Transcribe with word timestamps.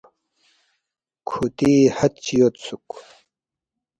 کُھوتی 1.27 1.73
حد 1.97 2.13
چی 2.23 2.35
یودسُوک 2.39 2.87